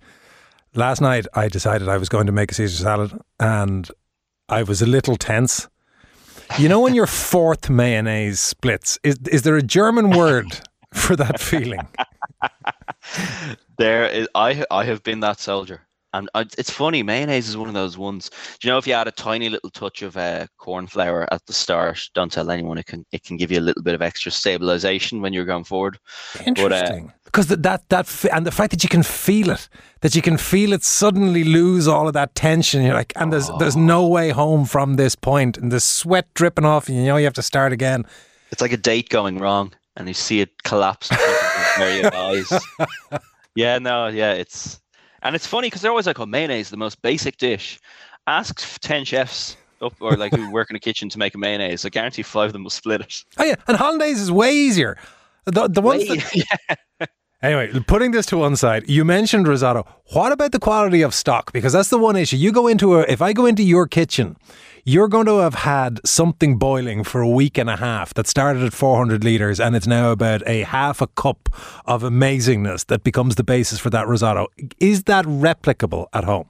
Last 0.73 1.01
night, 1.01 1.27
I 1.33 1.49
decided 1.49 1.89
I 1.89 1.97
was 1.97 2.07
going 2.07 2.27
to 2.27 2.31
make 2.31 2.51
a 2.51 2.55
Caesar 2.55 2.81
salad, 2.81 3.11
and 3.41 3.89
I 4.47 4.63
was 4.63 4.81
a 4.81 4.85
little 4.85 5.17
tense. 5.17 5.67
You 6.57 6.69
know 6.69 6.79
when 6.79 6.95
your 6.95 7.07
fourth 7.31 7.69
mayonnaise 7.69 8.39
splits, 8.39 8.99
is 9.03 9.17
is 9.29 9.41
there 9.41 9.57
a 9.57 9.61
German 9.61 10.11
word 10.11 10.47
for 10.93 11.17
that 11.17 11.41
feeling? 11.51 11.85
there 13.77 14.05
is. 14.05 14.29
I 14.33 14.63
I 14.71 14.85
have 14.85 15.03
been 15.03 15.19
that 15.19 15.41
soldier. 15.41 15.81
And 16.13 16.29
it's 16.35 16.69
funny, 16.69 17.01
mayonnaise 17.01 17.49
is 17.49 17.57
one 17.57 17.67
of 17.67 17.73
those 17.73 17.97
ones. 17.97 18.29
Do 18.59 18.67
you 18.67 18.71
know 18.71 18.77
if 18.77 18.85
you 18.85 18.93
add 18.93 19.07
a 19.07 19.11
tiny 19.11 19.49
little 19.49 19.71
touch 19.71 20.03
of 20.03 20.15
uh, 20.15 20.45
corn 20.57 20.85
flour 20.85 21.27
at 21.33 21.43
the 21.47 21.53
start, 21.53 22.07
don't 22.13 22.31
tell 22.31 22.51
anyone. 22.51 22.77
It 22.77 22.85
can 22.85 23.03
it 23.11 23.23
can 23.23 23.35
give 23.35 23.51
you 23.51 23.59
a 23.59 23.61
little 23.61 23.81
bit 23.81 23.95
of 23.95 24.01
extra 24.03 24.31
stabilization 24.31 25.21
when 25.21 25.33
you're 25.33 25.45
going 25.45 25.63
forward. 25.63 25.97
Interesting, 26.45 27.05
but, 27.05 27.13
uh, 27.15 27.17
because 27.25 27.47
that 27.47 27.63
that 27.63 27.89
that 27.89 28.25
and 28.31 28.45
the 28.45 28.51
fact 28.51 28.71
that 28.71 28.83
you 28.83 28.89
can 28.89 29.01
feel 29.01 29.49
it, 29.49 29.67
that 30.01 30.15
you 30.15 30.21
can 30.21 30.37
feel 30.37 30.71
it 30.71 30.83
suddenly 30.83 31.43
lose 31.43 31.87
all 31.87 32.07
of 32.07 32.13
that 32.13 32.35
tension. 32.35 32.83
You're 32.83 32.93
like, 32.93 33.13
and 33.15 33.33
there's 33.33 33.49
oh. 33.49 33.57
there's 33.57 33.75
no 33.75 34.05
way 34.07 34.29
home 34.29 34.65
from 34.65 34.95
this 34.95 35.15
point, 35.15 35.57
and 35.57 35.71
the 35.71 35.79
sweat 35.79 36.31
dripping 36.35 36.65
off, 36.65 36.89
and 36.89 36.97
you 36.97 37.05
know 37.05 37.17
you 37.17 37.25
have 37.25 37.33
to 37.33 37.41
start 37.41 37.73
again. 37.73 38.05
It's 38.51 38.61
like 38.61 38.71
a 38.71 38.77
date 38.77 39.09
going 39.09 39.39
wrong, 39.39 39.73
and 39.97 40.07
you 40.07 40.13
see 40.13 40.41
it 40.41 40.61
collapse 40.63 41.09
in 41.09 41.17
front 41.17 41.89
of 41.89 42.01
your 42.03 42.15
eyes. 42.15 42.51
Yeah, 43.55 43.77
no, 43.79 44.07
yeah, 44.07 44.33
it's 44.33 44.79
and 45.23 45.35
it's 45.35 45.47
funny 45.47 45.67
because 45.67 45.81
they're 45.81 45.91
always 45.91 46.07
like, 46.07 46.19
"Oh, 46.19 46.25
mayonnaise, 46.25 46.69
the 46.69 46.77
most 46.77 47.01
basic 47.01 47.37
dish." 47.37 47.79
Ask 48.27 48.79
ten 48.79 49.03
chefs 49.03 49.57
up 49.81 49.93
or 49.99 50.15
like 50.15 50.33
who 50.33 50.51
work 50.51 50.69
in 50.69 50.75
a 50.75 50.79
kitchen 50.79 51.09
to 51.09 51.19
make 51.19 51.35
a 51.35 51.37
mayonnaise. 51.37 51.85
I 51.85 51.89
guarantee 51.89 52.23
five 52.23 52.47
of 52.47 52.53
them 52.53 52.63
will 52.63 52.69
split 52.69 53.01
it. 53.01 53.23
Oh 53.37 53.43
yeah, 53.43 53.55
and 53.67 53.77
hollandaise 53.77 54.21
is 54.21 54.31
way 54.31 54.53
easier. 54.53 54.97
The 55.45 55.67
the 55.67 55.81
ones 55.81 56.09
way, 56.09 56.17
that, 56.17 56.35
yeah. 56.99 57.05
Anyway, 57.43 57.77
putting 57.87 58.11
this 58.11 58.25
to 58.27 58.37
one 58.37 58.55
side, 58.55 58.87
you 58.87 59.03
mentioned 59.03 59.49
risotto. 59.49 59.85
What 60.13 60.31
about 60.31 60.53
the 60.53 60.59
quality 60.59 61.01
of 61.01 61.13
stock? 61.13 61.51
Because 61.51 61.73
that's 61.73 61.89
the 61.89 61.97
one 61.97 62.15
issue. 62.15 62.37
You 62.37 62.53
go 62.53 62.67
into 62.67 62.95
a, 62.95 63.01
if 63.01 63.21
I 63.21 63.33
go 63.33 63.45
into 63.45 63.63
your 63.63 63.85
kitchen, 63.85 64.37
you're 64.85 65.09
going 65.09 65.25
to 65.25 65.39
have 65.39 65.55
had 65.55 65.99
something 66.05 66.57
boiling 66.57 67.03
for 67.03 67.19
a 67.19 67.27
week 67.27 67.57
and 67.57 67.69
a 67.69 67.75
half 67.75 68.13
that 68.13 68.27
started 68.27 68.63
at 68.63 68.71
400 68.71 69.25
litres 69.25 69.59
and 69.59 69.75
it's 69.75 69.85
now 69.85 70.11
about 70.11 70.41
a 70.47 70.61
half 70.61 71.01
a 71.01 71.07
cup 71.07 71.49
of 71.83 72.03
amazingness 72.03 72.85
that 72.87 73.03
becomes 73.03 73.35
the 73.35 73.43
basis 73.43 73.77
for 73.77 73.89
that 73.89 74.07
risotto. 74.07 74.47
Is 74.79 75.03
that 75.03 75.25
replicable 75.25 76.07
at 76.13 76.23
home? 76.23 76.49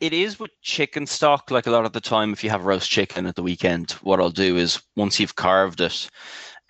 It 0.00 0.12
is 0.12 0.38
with 0.38 0.50
chicken 0.62 1.06
stock. 1.06 1.50
Like 1.50 1.66
a 1.66 1.70
lot 1.72 1.84
of 1.84 1.94
the 1.94 2.00
time, 2.00 2.32
if 2.32 2.44
you 2.44 2.50
have 2.50 2.64
roast 2.64 2.90
chicken 2.90 3.26
at 3.26 3.34
the 3.34 3.42
weekend, 3.42 3.92
what 4.02 4.20
I'll 4.20 4.30
do 4.30 4.56
is 4.56 4.80
once 4.94 5.18
you've 5.18 5.34
carved 5.34 5.80
it, 5.80 6.08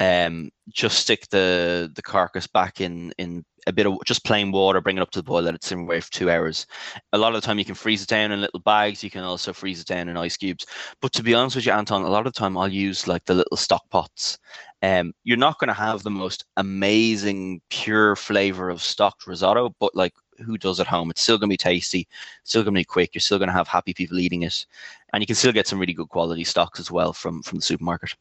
um, 0.03 0.51
just 0.69 0.99
stick 0.99 1.29
the 1.29 1.91
the 1.95 2.03
carcass 2.03 2.47
back 2.47 2.81
in 2.81 3.13
in 3.19 3.45
a 3.69 3.73
bit 3.73 3.87
of 3.87 3.97
just 4.05 4.25
plain 4.25 4.51
water, 4.51 4.81
bring 4.81 4.97
it 4.97 5.01
up 5.01 5.13
to 5.13 5.21
the 5.21 5.23
boil, 5.23 5.43
let 5.43 5.55
it 5.55 5.63
simmer 5.63 5.83
away 5.83 6.01
for 6.01 6.11
two 6.11 6.29
hours. 6.29 6.67
A 7.13 7.19
lot 7.19 7.33
of 7.33 7.41
the 7.41 7.47
time, 7.47 7.61
you 7.61 7.65
can 7.65 7.77
freeze 7.77 8.03
it 8.03 8.09
down 8.09 8.33
in 8.33 8.41
little 8.41 8.59
bags. 8.59 9.05
You 9.05 9.11
can 9.11 9.23
also 9.23 9.53
freeze 9.53 9.81
it 9.81 9.87
down 9.87 10.09
in 10.09 10.17
ice 10.17 10.37
cubes. 10.37 10.67
But 11.01 11.13
to 11.13 11.23
be 11.23 11.35
honest 11.35 11.55
with 11.55 11.67
you, 11.67 11.73
Anton, 11.73 12.03
a 12.03 12.09
lot 12.09 12.27
of 12.27 12.33
the 12.33 12.39
time 12.39 12.59
I'll 12.59 12.67
use 12.67 13.07
like 13.07 13.25
the 13.25 13.35
little 13.35 13.57
stock 13.57 13.89
pots. 13.91 14.39
Um, 14.83 15.13
you're 15.23 15.37
not 15.37 15.61
going 15.61 15.69
to 15.69 15.75
have 15.75 16.03
the 16.03 16.11
most 16.11 16.45
amazing 16.57 17.61
pure 17.71 18.17
flavor 18.17 18.69
of 18.71 18.83
stocked 18.83 19.29
risotto, 19.29 19.73
but 19.79 19.95
like 19.95 20.15
who 20.45 20.59
does 20.59 20.81
at 20.81 20.89
home? 20.89 21.11
It's 21.11 21.23
still 21.23 21.39
going 21.39 21.49
to 21.49 21.53
be 21.53 21.57
tasty, 21.57 22.09
still 22.43 22.65
going 22.65 22.75
to 22.75 22.81
be 22.81 22.85
quick. 22.85 23.15
You're 23.15 23.21
still 23.21 23.39
going 23.39 23.51
to 23.51 23.55
have 23.55 23.69
happy 23.69 23.95
people 23.95 24.19
eating 24.19 24.43
it, 24.43 24.67
and 25.13 25.23
you 25.23 25.27
can 25.29 25.37
still 25.37 25.53
get 25.53 25.69
some 25.69 25.79
really 25.79 25.93
good 25.93 26.09
quality 26.09 26.43
stocks 26.43 26.81
as 26.81 26.91
well 26.91 27.13
from 27.13 27.43
from 27.43 27.59
the 27.59 27.63
supermarket. 27.63 28.17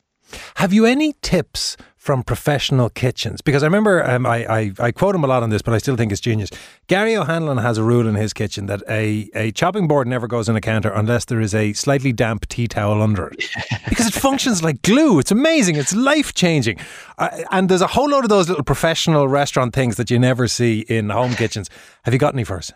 Have 0.55 0.73
you 0.73 0.85
any 0.85 1.13
tips 1.21 1.77
from 1.97 2.23
professional 2.23 2.89
kitchens? 2.89 3.41
Because 3.41 3.63
I 3.63 3.67
remember 3.67 4.03
um, 4.09 4.25
I, 4.25 4.45
I, 4.45 4.71
I, 4.79 4.91
quote 4.91 5.13
him 5.13 5.23
a 5.23 5.27
lot 5.27 5.43
on 5.43 5.49
this, 5.49 5.61
but 5.61 5.73
I 5.73 5.77
still 5.77 5.95
think 5.95 6.11
it's 6.11 6.21
genius. 6.21 6.49
Gary 6.87 7.15
O'Hanlon 7.15 7.57
has 7.57 7.77
a 7.77 7.83
rule 7.83 8.07
in 8.07 8.15
his 8.15 8.33
kitchen 8.33 8.65
that 8.67 8.81
a, 8.89 9.29
a 9.35 9.51
chopping 9.51 9.87
board 9.87 10.07
never 10.07 10.27
goes 10.27 10.49
in 10.49 10.55
a 10.55 10.61
counter 10.61 10.89
unless 10.89 11.25
there 11.25 11.39
is 11.39 11.53
a 11.53 11.73
slightly 11.73 12.11
damp 12.11 12.47
tea 12.47 12.67
towel 12.67 13.01
under 13.01 13.27
it. 13.27 13.45
because 13.89 14.07
it 14.07 14.13
functions 14.13 14.63
like 14.63 14.81
glue. 14.81 15.19
It's 15.19 15.31
amazing. 15.31 15.75
It's 15.75 15.93
life 15.93 16.33
changing. 16.33 16.79
Uh, 17.17 17.43
and 17.51 17.69
there's 17.69 17.81
a 17.81 17.87
whole 17.87 18.09
load 18.09 18.23
of 18.23 18.29
those 18.29 18.49
little 18.49 18.63
professional 18.63 19.27
restaurant 19.27 19.73
things 19.73 19.97
that 19.97 20.09
you 20.09 20.17
never 20.17 20.47
see 20.47 20.81
in 20.81 21.09
home 21.09 21.33
kitchens. 21.35 21.69
Have 22.03 22.13
you 22.13 22.19
got 22.19 22.33
any 22.33 22.43
first? 22.43 22.73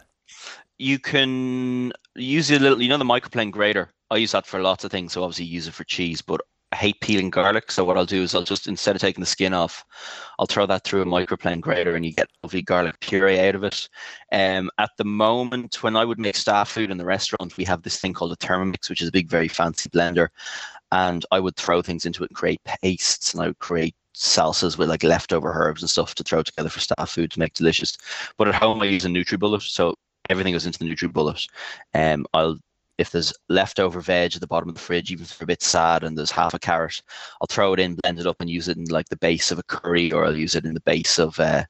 You 0.78 1.00
can 1.00 1.94
use 2.16 2.52
a 2.52 2.60
little, 2.60 2.82
you 2.82 2.90
know, 2.90 2.98
the 2.98 3.06
microplane 3.06 3.52
grater. 3.52 3.90
I 4.12 4.18
use 4.18 4.34
that 4.34 4.46
for 4.46 4.62
lots 4.62 4.84
of 4.84 4.92
things. 4.92 5.14
So 5.14 5.24
obviously 5.24 5.46
use 5.46 5.68
it 5.68 5.74
for 5.74 5.84
cheese, 5.84 6.22
but 6.22 6.42
I 6.75 6.77
hate 6.77 7.00
peeling 7.00 7.29
garlic. 7.29 7.72
So 7.72 7.86
what 7.86 7.96
I'll 7.96 8.05
do 8.05 8.22
is 8.22 8.36
I'll 8.36 8.44
just 8.44 8.67
instead 8.67 8.98
of 8.98 9.01
taking 9.01 9.22
the 9.22 9.25
skin 9.25 9.53
off, 9.53 9.86
I'll 10.38 10.46
throw 10.46 10.65
that 10.65 10.84
through 10.84 11.03
a 11.03 11.05
microplane 11.05 11.62
grater 11.62 11.96
and 11.96 12.05
you 12.05 12.12
get 12.12 12.27
lovely 12.44 12.62
garlic 12.62 13.00
puree 13.00 13.39
out 13.39 13.55
of 13.55 13.63
it. 13.63 13.88
Um, 14.34 14.70
at 14.77 14.89
the 14.98 15.05
moment, 15.05 15.82
when 15.84 15.96
I 15.96 16.03
would 16.03 16.20
make 16.20 16.36
staff 16.36 16.70
food 16.70 16.91
in 16.91 16.98
the 16.98 17.05
restaurant, 17.05 17.55
we 17.55 17.63
have 17.63 17.84
this 17.84 18.01
thing 18.01 18.12
called 18.13 18.34
a 18.34 18.36
Thermomix, 18.36 18.89
which 18.89 19.01
is 19.01 19.08
a 19.08 19.13
big, 19.13 19.29
very 19.29 19.48
fancy 19.48 19.89
blender. 19.89 20.27
And 20.91 21.25
I 21.32 21.39
would 21.39 21.55
throw 21.55 21.82
things 21.82 22.05
into 22.05 22.25
it 22.25 22.32
and 22.32 22.36
create 22.36 22.60
pastes 22.65 23.34
and 23.34 23.41
I 23.41 23.48
would 23.48 23.60
create 23.60 23.96
salsas 24.13 24.77
with 24.77 24.89
like 24.89 25.03
leftover 25.03 25.53
herbs 25.53 25.82
and 25.82 25.89
stuff 25.89 26.13
to 26.15 26.24
throw 26.24 26.44
together 26.44 26.70
for 26.70 26.82
staff 26.82 27.10
food 27.10 27.32
to 27.32 27.39
make 27.39 27.53
delicious. 27.53 27.98
But 28.38 28.50
at 28.50 28.55
home 28.55 28.82
I 28.82 28.86
use 28.88 29.05
a 29.05 29.08
NutriBullet, 29.08 29.62
so 29.62 29.96
everything 30.29 30.51
goes 30.51 30.65
into 30.65 30.79
the 30.79 30.94
NutriBullet. 30.94 31.48
Um, 31.94 32.25
I'll 32.34 32.60
if 32.98 33.12
there's 33.12 33.34
leftover 33.50 34.00
veg 34.00 34.36
at 34.36 34.42
the 34.42 34.48
bottom 34.48 34.70
of 34.70 34.75
the 34.75 34.82
fridge, 34.82 35.12
even 35.12 35.24
if 35.24 35.32
it's 35.32 35.42
a 35.42 35.46
bit 35.46 35.62
sad 35.62 36.04
and 36.04 36.18
there's 36.18 36.32
half 36.32 36.54
a 36.54 36.60
carrot, 36.60 37.02
I'll 37.42 37.48
throw 37.48 37.74
it 37.74 37.80
in, 37.80 37.96
blend 37.96 38.20
it 38.20 38.28
up, 38.28 38.38
and 38.40 38.50
use 38.50 38.68
it 38.68 38.78
in 38.78 38.86
like 38.86 39.10
the 39.10 39.18
base 39.18 39.52
of 39.52 39.60
a 39.60 39.64
curry, 39.64 40.12
or 40.12 40.25
I'll 40.25 40.36
use 40.36 40.56
it 40.56 40.66
in 40.66 40.74
the 40.74 40.82
base 40.82 41.20
of 41.20 41.40
uh, 41.40 41.66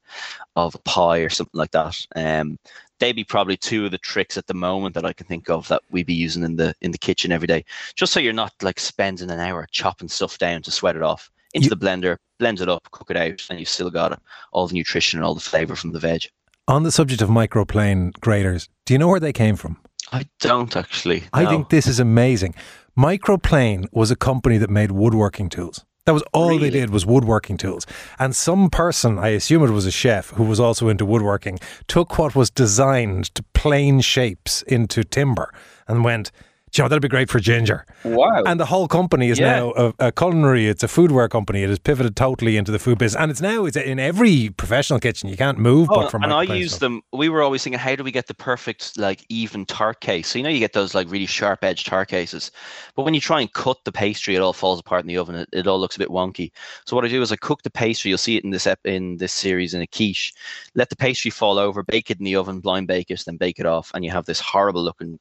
of 0.56 0.76
a 0.76 0.80
pie 0.80 1.20
or 1.20 1.30
something 1.30 1.58
like 1.58 1.72
that. 1.72 2.06
Um, 2.16 2.60
they'd 3.00 3.16
be 3.16 3.24
probably 3.24 3.58
two 3.58 3.86
of 3.86 3.92
the 3.92 3.98
tricks 3.98 4.38
at 4.38 4.48
the 4.48 4.54
moment 4.54 4.96
that 4.96 5.06
I 5.06 5.14
can 5.14 5.28
think 5.28 5.50
of 5.50 5.68
that 5.68 5.82
we'd 5.90 6.06
be 6.06 6.14
using 6.14 6.44
in 6.44 6.56
the 6.56 6.76
in 6.82 6.92
the 6.92 6.98
kitchen 6.98 7.32
every 7.32 7.48
day, 7.48 7.66
just 7.96 8.14
so 8.14 8.20
you're 8.20 8.34
not 8.34 8.54
like 8.62 8.80
spending 8.80 9.32
an 9.32 9.40
hour 9.40 9.68
chopping 9.72 10.10
stuff 10.10 10.38
down 10.38 10.62
to 10.64 10.72
sweat 10.72 10.96
it 10.96 11.02
off 11.02 11.32
into 11.54 11.70
the 11.70 11.78
blender, 11.78 12.18
blend 12.38 12.60
it 12.60 12.70
up, 12.70 12.88
cook 12.92 13.10
it 13.10 13.18
out, 13.18 13.42
and 13.50 13.60
you've 13.60 13.70
still 13.70 13.90
got 13.90 14.22
all 14.52 14.68
the 14.68 14.74
nutrition 14.74 15.20
and 15.20 15.26
all 15.26 15.34
the 15.34 15.42
flavor 15.42 15.76
from 15.76 15.94
the 15.94 16.00
veg. 16.00 16.28
On 16.68 16.84
the 16.84 16.92
subject 16.92 17.22
of 17.22 17.30
microplane 17.30 18.12
graters, 18.20 18.68
do 18.86 18.94
you 18.94 18.98
know 18.98 19.08
where 19.08 19.20
they 19.20 19.34
came 19.34 19.56
from? 19.56 19.78
I 20.16 20.26
don't 20.40 20.76
actually. 20.78 21.24
I 21.34 21.46
think 21.46 21.70
this 21.70 21.88
is 21.88 22.00
amazing. 22.00 22.56
Microplane 22.98 23.86
was 23.92 24.12
a 24.12 24.16
company 24.16 24.58
that 24.58 24.70
made 24.70 24.92
woodworking 24.92 25.50
tools. 25.50 25.84
That 26.06 26.14
was 26.14 26.24
all 26.34 26.50
Really? 26.50 26.70
they 26.70 26.80
did 26.80 26.90
was 26.92 27.06
woodworking 27.06 27.58
tools. 27.58 27.86
And 28.20 28.36
some 28.36 28.70
person, 28.70 29.18
I 29.20 29.30
assume 29.30 29.64
it 29.64 29.72
was 29.72 29.86
a 29.86 29.92
chef 29.92 30.30
who 30.38 30.44
was 30.44 30.60
also 30.60 30.88
into 30.88 31.06
woodworking, 31.06 31.60
took 31.88 32.18
what 32.18 32.36
was 32.36 32.50
designed 32.50 33.34
to 33.36 33.44
plane 33.54 34.00
shapes 34.02 34.62
into 34.62 35.04
timber 35.04 35.52
and 35.88 36.04
went, 36.04 36.32
"Do 36.32 36.40
you 36.78 36.84
know, 36.84 36.88
that'd 36.90 37.02
be 37.02 37.08
great 37.08 37.30
for 37.30 37.40
ginger. 37.40 37.86
Wow. 38.04 38.44
And 38.46 38.60
the 38.60 38.66
whole 38.66 38.88
company 38.88 39.30
is 39.30 39.40
Yeah. 39.40 39.60
now 39.60 39.74
a, 39.76 39.94
a 40.08 40.12
culinary. 40.12 40.68
It's 40.68 40.84
a 40.84 40.88
foodware 40.88 41.30
company. 41.30 41.64
It 41.64 41.70
has 41.70 41.80
pivoted 41.80 42.16
totally 42.16 42.58
into 42.58 42.72
the 42.72 42.80
food 42.80 42.98
business, 42.98 43.22
and 43.22 43.32
it's 43.32 43.42
now 43.42 43.66
it's 43.66 43.78
in 43.78 44.00
every 44.00 44.50
professional 44.50 45.00
kitchen. 45.00 45.30
You 45.30 45.38
can't 45.38 45.58
move, 45.58 45.90
Oh, 45.92 46.02
but 46.02 46.12
from 46.12 46.24
and 46.24 46.34
I 46.34 46.44
use 46.44 46.80
them. 46.80 47.02
We 47.14 47.30
were 47.30 47.42
always 47.42 47.64
thinking, 47.64 47.80
how 47.80 47.96
do 47.96 48.04
we 48.04 48.12
get 48.12 48.28
the 48.28 48.34
perfect, 48.34 48.98
like, 48.98 49.26
even 49.30 49.66
tart 49.66 50.02
case? 50.02 50.28
So 50.30 50.40
you 50.40 50.44
know, 50.44 50.50
you 50.50 50.60
get 50.60 50.74
those 50.74 50.94
like 50.96 51.10
really 51.10 51.26
sharp 51.26 51.64
edged 51.64 51.88
tart 51.88 52.10
cases, 52.10 52.52
but 52.96 53.04
when 53.04 53.14
you 53.14 53.22
try 53.22 53.42
and 53.42 53.52
cut 53.54 53.78
the 53.86 53.92
pastry, 53.92 54.36
it 54.36 54.42
all 54.42 54.54
falls 54.54 54.80
apart 54.80 55.02
in 55.02 55.08
the 55.08 55.18
oven. 55.18 55.36
It, 55.36 55.50
it 55.54 55.68
all 55.68 55.80
looks 55.80 55.96
a 55.96 56.00
bit 56.00 56.10
wonky. 56.10 56.52
So 56.86 56.96
what 56.96 57.06
I 57.06 57.08
do 57.08 57.22
is 57.22 57.32
I 57.32 57.36
cook 57.38 57.64
the 57.64 57.70
pastry. 57.70 58.10
You'll 58.10 58.18
see 58.18 58.38
it 58.38 58.44
in 58.44 58.50
this 58.52 58.68
ep- 58.68 58.86
in 58.86 59.18
this 59.18 59.34
series 59.34 59.74
in 59.74 59.82
a 59.82 59.88
quiche. 59.88 60.34
Let 60.76 60.90
the 60.90 60.96
pastry 60.96 61.32
fall 61.32 61.58
over, 61.58 61.84
bake 61.84 62.12
it 62.12 62.20
in 62.20 62.26
the 62.26 62.36
oven, 62.36 62.60
blind 62.60 62.88
bake 62.88 63.10
it, 63.12 63.24
then 63.26 63.38
bake 63.38 63.60
it 63.60 63.66
off, 63.66 63.92
and 63.94 64.04
you 64.04 64.12
have 64.12 64.26
this 64.26 64.40
horrible 64.40 64.84
looking 64.84 65.20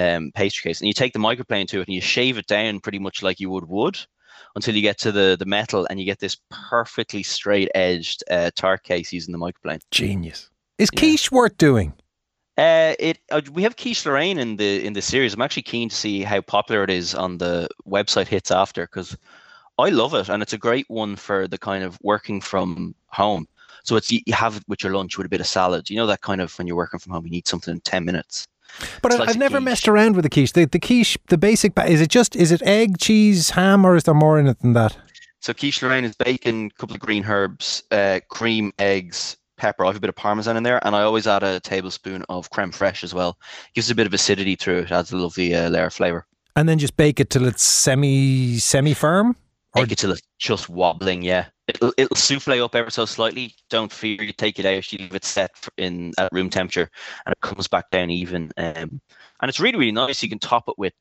um, 0.00 0.32
pastry 0.34 0.70
case. 0.70 0.80
And 0.80 0.88
you 0.88 0.94
take 0.94 1.12
the 1.12 1.18
microplane 1.18 1.68
to 1.68 1.80
it 1.80 1.88
and 1.88 1.94
you 1.94 2.00
shave 2.00 2.38
it 2.38 2.46
down 2.46 2.80
pretty 2.80 2.98
much 2.98 3.22
like 3.22 3.40
you 3.40 3.50
would 3.50 3.68
wood 3.68 3.98
until 4.54 4.74
you 4.74 4.82
get 4.82 4.98
to 4.98 5.12
the 5.12 5.36
the 5.38 5.46
metal, 5.46 5.86
and 5.88 6.00
you 6.00 6.06
get 6.06 6.18
this 6.18 6.36
perfectly 6.50 7.22
straight 7.22 7.70
edged 7.74 8.24
uh, 8.30 8.50
tart 8.56 8.82
case 8.82 9.12
using 9.12 9.32
the 9.32 9.38
microplane. 9.38 9.80
Genius. 9.90 10.50
Is 10.78 10.90
Yeah. 10.92 11.00
quiche 11.00 11.30
worth 11.30 11.56
doing? 11.58 11.92
Uh, 12.58 12.94
it 12.98 13.18
uh, 13.30 13.40
we 13.52 13.62
have 13.62 13.76
quiche 13.76 14.04
Lorraine 14.04 14.38
in 14.38 14.56
the 14.56 14.84
in 14.84 14.92
the 14.92 15.02
series. 15.02 15.34
I'm 15.34 15.42
actually 15.42 15.62
keen 15.62 15.88
to 15.88 15.96
see 15.96 16.22
how 16.22 16.40
popular 16.40 16.84
it 16.84 16.90
is 16.90 17.14
on 17.14 17.38
the 17.38 17.68
website 17.86 18.28
hits 18.28 18.50
after 18.50 18.86
because 18.86 19.16
I 19.78 19.88
love 19.90 20.14
it 20.14 20.28
and 20.28 20.42
it's 20.42 20.52
a 20.52 20.58
great 20.58 20.88
one 20.90 21.16
for 21.16 21.48
the 21.48 21.58
kind 21.58 21.84
of 21.84 21.98
working 22.02 22.40
from 22.40 22.94
home. 23.06 23.46
So 23.84 23.96
it's 23.96 24.10
you 24.12 24.20
you 24.26 24.34
have 24.34 24.56
it 24.56 24.64
with 24.68 24.82
your 24.82 24.92
lunch 24.92 25.16
with 25.16 25.26
a 25.26 25.30
bit 25.30 25.40
of 25.40 25.46
salad. 25.46 25.88
You 25.88 25.96
know 25.96 26.06
that 26.06 26.20
kind 26.20 26.40
of 26.40 26.56
when 26.58 26.66
you're 26.66 26.76
working 26.76 27.00
from 27.00 27.12
home, 27.12 27.24
you 27.24 27.30
need 27.30 27.48
something 27.48 27.72
in 27.72 27.80
ten 27.80 28.04
minutes. 28.04 28.46
But 29.02 29.12
I, 29.12 29.24
I've 29.24 29.36
never 29.36 29.58
quiche. 29.58 29.64
messed 29.64 29.88
around 29.88 30.16
with 30.16 30.24
the 30.24 30.30
quiche. 30.30 30.52
The, 30.52 30.64
the 30.66 30.78
quiche, 30.78 31.18
the 31.28 31.38
basic, 31.38 31.72
is 31.86 32.00
it 32.00 32.08
just, 32.10 32.36
is 32.36 32.52
it 32.52 32.62
egg, 32.62 32.98
cheese, 32.98 33.50
ham, 33.50 33.84
or 33.84 33.96
is 33.96 34.04
there 34.04 34.14
more 34.14 34.38
in 34.38 34.46
it 34.46 34.60
than 34.60 34.72
that? 34.74 34.96
So 35.40 35.54
quiche 35.54 35.82
Lorraine 35.82 36.04
is 36.04 36.14
bacon, 36.16 36.66
a 36.66 36.78
couple 36.78 36.94
of 36.94 37.00
green 37.00 37.24
herbs, 37.24 37.82
uh, 37.90 38.20
cream, 38.28 38.72
eggs, 38.78 39.36
pepper. 39.56 39.84
I 39.84 39.88
have 39.88 39.96
a 39.96 40.00
bit 40.00 40.08
of 40.10 40.16
parmesan 40.16 40.56
in 40.56 40.62
there, 40.62 40.84
and 40.86 40.94
I 40.94 41.02
always 41.02 41.26
add 41.26 41.42
a 41.42 41.60
tablespoon 41.60 42.24
of 42.28 42.50
creme 42.50 42.72
fraiche 42.72 43.04
as 43.04 43.14
well. 43.14 43.38
Gives 43.74 43.90
a 43.90 43.94
bit 43.94 44.06
of 44.06 44.12
acidity 44.14 44.56
through 44.56 44.80
it. 44.80 44.92
Adds 44.92 45.12
a 45.12 45.16
lovely 45.16 45.54
uh, 45.54 45.68
layer 45.68 45.86
of 45.86 45.94
flavor. 45.94 46.26
And 46.56 46.68
then 46.68 46.78
just 46.78 46.96
bake 46.96 47.20
it 47.20 47.30
till 47.30 47.46
it's 47.46 47.62
semi, 47.62 48.58
semi 48.58 48.92
firm? 48.94 49.36
Or- 49.74 49.82
Bake 49.82 49.92
it 49.92 49.98
till 49.98 50.12
it's 50.12 50.22
just 50.38 50.68
wobbling. 50.68 51.22
Yeah, 51.22 51.46
it'll 51.70 51.92
it'll 51.96 52.16
souffle 52.16 52.62
up 52.64 52.74
ever 52.74 52.90
so 52.90 53.04
slightly. 53.04 53.54
Don't 53.68 53.92
fear. 53.92 54.22
You 54.22 54.32
take 54.32 54.58
it 54.58 54.66
out. 54.66 54.92
You 54.92 54.98
leave 54.98 55.14
it 55.14 55.24
set 55.24 55.50
in 55.76 56.12
at 56.18 56.32
room 56.32 56.50
temperature, 56.50 56.90
and 57.24 57.32
it 57.32 57.40
comes 57.40 57.68
back 57.68 57.90
down 57.90 58.10
even. 58.10 58.52
Um, 58.56 59.00
and 59.40 59.48
it's 59.48 59.60
really 59.60 59.78
really 59.78 59.92
nice. 59.92 60.22
You 60.22 60.28
can 60.28 60.38
top 60.38 60.68
it 60.68 60.78
with 60.78 60.94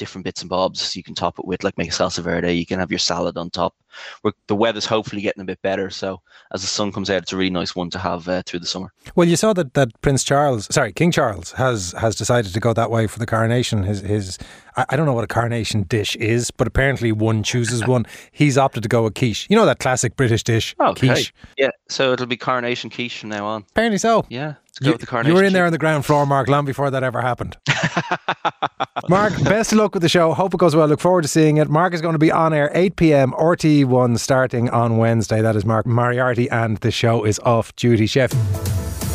different 0.00 0.24
bits 0.24 0.40
and 0.40 0.48
bobs. 0.48 0.96
You 0.96 1.04
can 1.04 1.14
top 1.14 1.38
it 1.38 1.44
with 1.44 1.62
like 1.62 1.78
make 1.78 1.90
a 1.90 1.92
salsa 1.92 2.24
verde. 2.24 2.52
You 2.52 2.66
can 2.66 2.80
have 2.80 2.90
your 2.90 2.98
salad 2.98 3.36
on 3.36 3.50
top. 3.50 3.76
We're, 4.24 4.32
the 4.46 4.56
weather's 4.56 4.86
hopefully 4.86 5.20
getting 5.20 5.42
a 5.42 5.44
bit 5.44 5.60
better, 5.62 5.90
so 5.90 6.22
as 6.52 6.62
the 6.62 6.66
sun 6.66 6.90
comes 6.90 7.10
out, 7.10 7.22
it's 7.22 7.32
a 7.32 7.36
really 7.36 7.50
nice 7.50 7.76
one 7.76 7.90
to 7.90 7.98
have 7.98 8.26
uh, 8.28 8.42
through 8.46 8.60
the 8.60 8.66
summer. 8.66 8.92
Well, 9.14 9.28
you 9.28 9.36
saw 9.36 9.52
that, 9.52 9.74
that 9.74 10.00
Prince 10.00 10.24
Charles, 10.24 10.72
sorry, 10.72 10.92
King 10.92 11.12
Charles 11.12 11.52
has 11.52 11.92
has 11.92 12.16
decided 12.16 12.54
to 12.54 12.60
go 12.60 12.72
that 12.72 12.90
way 12.90 13.06
for 13.06 13.18
the 13.18 13.26
coronation. 13.26 13.82
His 13.82 14.00
his, 14.00 14.38
I, 14.76 14.86
I 14.88 14.96
don't 14.96 15.06
know 15.06 15.12
what 15.12 15.24
a 15.24 15.28
coronation 15.28 15.82
dish 15.82 16.16
is, 16.16 16.50
but 16.50 16.66
apparently 16.66 17.12
one 17.12 17.42
chooses 17.42 17.86
one. 17.86 18.06
He's 18.32 18.56
opted 18.56 18.82
to 18.84 18.88
go 18.88 19.02
with 19.02 19.14
quiche. 19.14 19.46
You 19.50 19.56
know 19.56 19.66
that 19.66 19.80
classic 19.80 20.16
British 20.16 20.44
dish, 20.44 20.74
quiche. 20.96 21.34
Yeah, 21.58 21.70
so 21.88 22.12
it'll 22.12 22.26
be 22.26 22.38
coronation 22.38 22.88
quiche 22.88 23.18
from 23.18 23.28
now 23.28 23.44
on. 23.44 23.66
Apparently 23.70 23.98
so. 23.98 24.24
Yeah, 24.30 24.54
go 24.82 24.86
You, 24.88 24.92
with 24.92 25.00
the 25.00 25.06
coronation. 25.06 25.36
you 25.36 25.40
were 25.40 25.46
in 25.46 25.52
there 25.52 25.66
on 25.66 25.72
the 25.72 25.78
ground 25.78 26.04
floor, 26.06 26.26
Mark, 26.26 26.48
long 26.48 26.64
before 26.64 26.90
that 26.90 27.02
ever 27.02 27.20
happened. 27.20 27.56
Mark, 29.08 29.32
best 29.44 29.72
of 29.72 29.78
luck 29.78 29.94
with 29.94 30.02
the 30.02 30.08
show. 30.08 30.32
Hope 30.34 30.54
it 30.54 30.58
goes 30.58 30.76
well. 30.76 30.86
Look 30.86 31.00
forward 31.00 31.22
to 31.22 31.28
seeing 31.28 31.56
it. 31.56 31.68
Mark 31.68 31.94
is 31.94 32.00
going 32.00 32.12
to 32.14 32.18
be 32.18 32.30
on 32.30 32.52
air 32.52 32.70
8 32.74 32.96
p.m. 32.96 33.32
RT1 33.32 34.18
starting 34.18 34.68
on 34.70 34.96
Wednesday. 34.98 35.40
That 35.42 35.56
is 35.56 35.64
Mark 35.64 35.86
Moriarty, 35.86 36.48
and 36.50 36.76
the 36.78 36.90
show 36.90 37.24
is 37.24 37.38
off 37.40 37.74
duty. 37.76 38.06
Chef. 38.06 38.30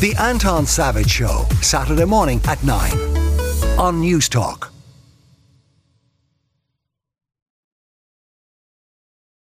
The 0.01 0.13
Anton 0.19 0.65
Savage 0.65 1.09
Show, 1.09 1.45
Saturday 1.61 2.05
morning 2.05 2.41
at 2.45 2.61
9 2.63 2.91
on 3.79 4.01
Newstalk. 4.01 4.69